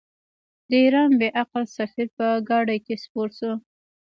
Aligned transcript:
د 0.69 0.71
ایران 0.83 1.11
بې 1.19 1.29
عقل 1.41 1.63
سفیر 1.77 2.07
په 2.17 2.27
ګاډۍ 2.49 2.79
کې 2.85 2.95
سپور 3.03 3.29
شو. 3.37 3.51